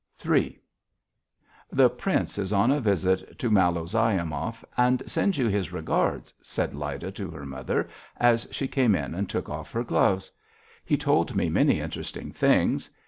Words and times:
III 0.25 0.59
"The 1.71 1.87
Prince 1.87 2.39
is 2.39 2.51
on 2.51 2.71
a 2.71 2.79
visit 2.79 3.37
to 3.37 3.51
Malozyomov 3.51 4.65
and 4.75 5.03
sends 5.05 5.37
you 5.37 5.45
his 5.47 5.71
regards," 5.71 6.33
said 6.41 6.73
Lyda 6.73 7.11
to 7.11 7.29
her 7.29 7.45
mother, 7.45 7.87
as 8.17 8.47
she 8.49 8.67
came 8.67 8.95
in 8.95 9.13
and 9.13 9.29
took 9.29 9.47
off 9.47 9.71
her 9.73 9.83
gloves. 9.83 10.31
"He 10.83 10.97
told 10.97 11.35
me 11.35 11.49
many 11.49 11.79
interesting 11.81 12.31
things. 12.31 12.89